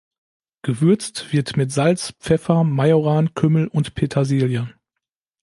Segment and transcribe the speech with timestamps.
[0.63, 4.73] Gewürzt wird mit Salz, Pfeffer, Majoran, Kümmel und Petersilie.